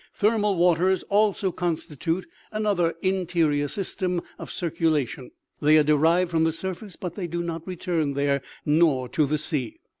[0.15, 5.29] Ther mal waters also constitute another interior system of circu lation;
[5.61, 9.37] they are derived from the surface, but they do not return there, nor to the
[9.37, 9.77] sea.